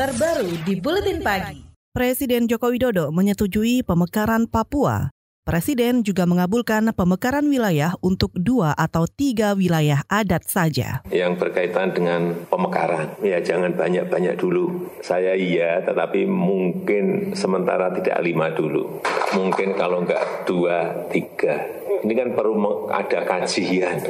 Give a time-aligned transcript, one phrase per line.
[0.00, 1.60] terbaru di Buletin Pagi.
[1.92, 5.12] Presiden Joko Widodo menyetujui pemekaran Papua.
[5.44, 11.04] Presiden juga mengabulkan pemekaran wilayah untuk dua atau tiga wilayah adat saja.
[11.12, 14.88] Yang berkaitan dengan pemekaran, ya jangan banyak-banyak dulu.
[15.04, 19.04] Saya iya, tetapi mungkin sementara tidak lima dulu.
[19.36, 21.60] Mungkin kalau enggak dua, tiga.
[22.00, 24.00] Ini kan perlu ada kajian.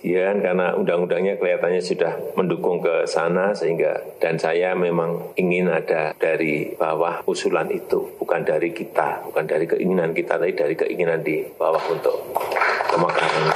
[0.00, 6.72] Ya, karena undang-undangnya kelihatannya sudah mendukung ke sana sehingga dan saya memang ingin ada dari
[6.72, 11.84] bawah usulan itu, bukan dari kita, bukan dari keinginan kita, tapi dari keinginan di bawah
[11.92, 12.16] untuk
[12.88, 13.52] pemekaran.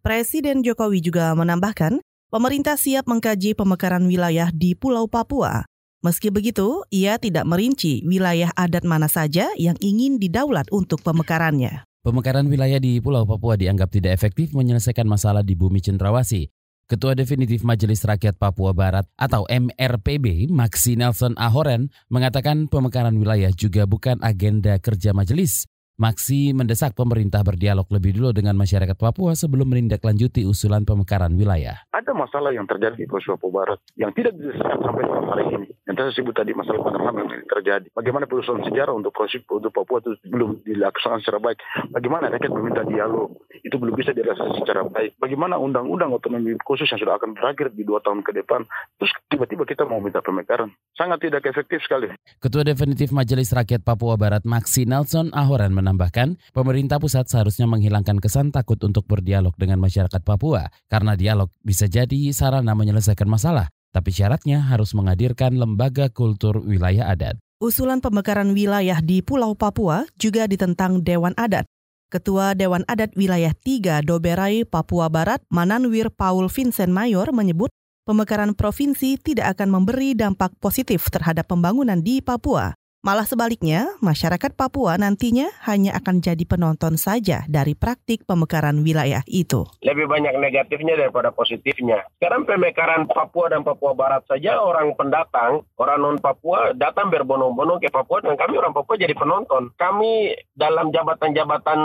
[0.00, 2.00] Presiden Jokowi juga menambahkan,
[2.32, 5.68] pemerintah siap mengkaji pemekaran wilayah di Pulau Papua.
[6.02, 11.86] Meski begitu, ia tidak merinci wilayah adat mana saja yang ingin didaulat untuk pemekarannya.
[12.02, 16.50] Pemekaran wilayah di Pulau Papua dianggap tidak efektif menyelesaikan masalah di bumi cendrawasih.
[16.90, 23.86] Ketua Definitif Majelis Rakyat Papua Barat atau MRPB, Maxi Nelson Ahoren, mengatakan pemekaran wilayah juga
[23.86, 25.70] bukan agenda kerja majelis.
[25.94, 31.86] Maxi mendesak pemerintah berdialog lebih dulu dengan masyarakat Papua sebelum menindaklanjuti usulan pemekaran wilayah.
[31.94, 35.70] Ada masalah yang terjadi di Papua Barat yang tidak diselesaikan sampai hari ini.
[35.82, 37.86] Yang saya sebut tadi masalah panorama yang terjadi.
[37.90, 41.58] Bagaimana perusahaan sejarah untuk provinsi untuk Papua itu belum dilaksanakan secara baik.
[41.90, 43.34] Bagaimana rakyat meminta dialog
[43.66, 45.18] itu belum bisa dirasakan secara baik.
[45.18, 48.62] Bagaimana undang-undang otonomi khusus yang sudah akan berakhir di dua tahun ke depan.
[49.02, 50.70] Terus tiba-tiba kita mau minta pemekaran.
[50.94, 52.14] Sangat tidak efektif sekali.
[52.38, 58.54] Ketua Definitif Majelis Rakyat Papua Barat Maxi Nelson Ahoran menambahkan, pemerintah pusat seharusnya menghilangkan kesan
[58.54, 64.64] takut untuk berdialog dengan masyarakat Papua, karena dialog bisa jadi sarana menyelesaikan masalah, tapi syaratnya
[64.64, 67.36] harus menghadirkan lembaga kultur wilayah adat.
[67.62, 71.62] Usulan pemekaran wilayah di Pulau Papua juga ditentang Dewan Adat.
[72.10, 77.70] Ketua Dewan Adat Wilayah 3 Doberai, Papua Barat, Mananwir Paul Vincent Mayor menyebut
[78.02, 82.74] pemekaran provinsi tidak akan memberi dampak positif terhadap pembangunan di Papua.
[83.02, 89.66] Malah sebaliknya, masyarakat Papua nantinya hanya akan jadi penonton saja dari praktik pemekaran wilayah itu.
[89.82, 92.06] Lebih banyak negatifnya daripada positifnya.
[92.22, 98.22] Sekarang pemekaran Papua dan Papua Barat saja orang pendatang, orang non-Papua datang berbondong-bondong ke Papua
[98.22, 99.74] dan kami orang Papua jadi penonton.
[99.74, 101.80] Kami dalam jabatan-jabatan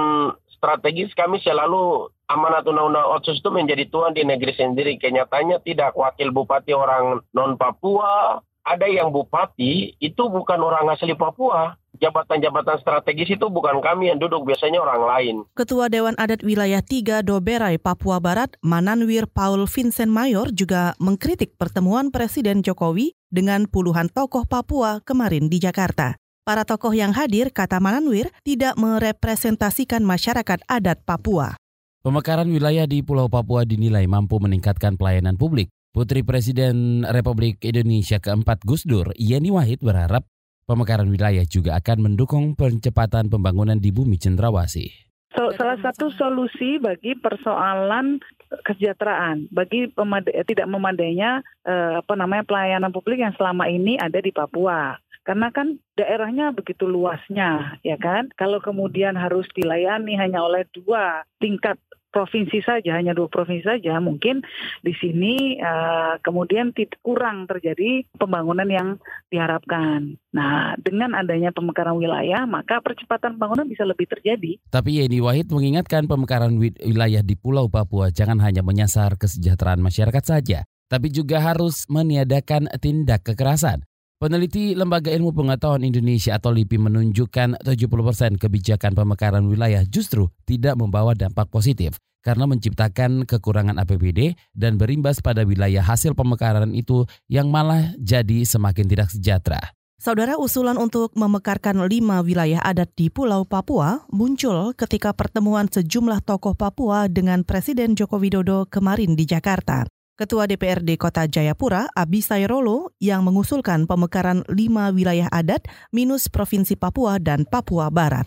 [0.53, 5.01] strategis kami selalu amanat undang-undang otsus itu menjadi tuan di negeri sendiri.
[5.01, 11.79] Kenyataannya tidak wakil bupati orang non-Papua, ada yang bupati itu bukan orang asli Papua.
[11.97, 15.35] Jabatan-jabatan strategis itu bukan kami yang duduk, biasanya orang lain.
[15.57, 22.13] Ketua Dewan Adat Wilayah 3 Doberai, Papua Barat, Mananwir Paul Vincent Mayor juga mengkritik pertemuan
[22.13, 26.21] Presiden Jokowi dengan puluhan tokoh Papua kemarin di Jakarta.
[26.45, 31.57] Para tokoh yang hadir, kata Mananwir, tidak merepresentasikan masyarakat adat Papua.
[32.05, 35.73] Pemekaran wilayah di Pulau Papua dinilai mampu meningkatkan pelayanan publik.
[35.97, 40.29] Putri Presiden Republik Indonesia keempat Gus Dur, Yeni Wahid berharap
[40.69, 44.93] pemekaran wilayah juga akan mendukung percepatan pembangunan di bumi cendrawasih.
[45.33, 48.21] So, salah satu solusi bagi persoalan
[48.61, 54.29] kesejahteraan, bagi pemada tidak memadainya eh, apa namanya pelayanan publik yang selama ini ada di
[54.29, 61.27] Papua karena kan daerahnya begitu luasnya ya kan kalau kemudian harus dilayani hanya oleh dua
[61.43, 61.75] tingkat
[62.11, 64.41] provinsi saja hanya dua provinsi saja mungkin
[64.81, 66.71] di sini uh, kemudian
[67.03, 68.87] kurang terjadi pembangunan yang
[69.29, 70.15] diharapkan.
[70.33, 74.57] Nah dengan adanya pemekaran wilayah maka percepatan pembangunan bisa lebih terjadi.
[74.71, 80.63] Tapi Yeni Wahid mengingatkan pemekaran wilayah di Pulau Papua jangan hanya menyasar kesejahteraan masyarakat saja,
[80.87, 83.83] tapi juga harus meniadakan tindak kekerasan.
[84.17, 91.13] Peneliti Lembaga Ilmu Pengetahuan Indonesia atau LIPI menunjukkan 70% kebijakan pemekaran wilayah justru tidak membawa
[91.13, 97.93] dampak positif karena menciptakan kekurangan APBD dan berimbas pada wilayah hasil pemekaran itu yang malah
[98.01, 99.61] jadi semakin tidak sejahtera.
[100.01, 106.57] Saudara usulan untuk memekarkan lima wilayah adat di Pulau Papua muncul ketika pertemuan sejumlah tokoh
[106.57, 109.85] Papua dengan Presiden Joko Widodo kemarin di Jakarta.
[110.17, 117.21] Ketua DPRD Kota Jayapura, Abi Sairolo, yang mengusulkan pemekaran lima wilayah adat minus Provinsi Papua
[117.21, 118.25] dan Papua Barat.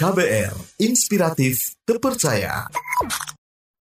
[0.00, 2.72] KBR, inspiratif, terpercaya.